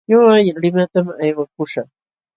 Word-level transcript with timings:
Ñuqa 0.09 0.35
limatam 0.61 1.05
aywakuśhaq. 1.23 1.89